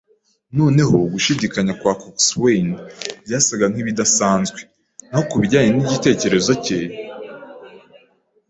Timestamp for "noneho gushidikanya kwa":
0.57-1.93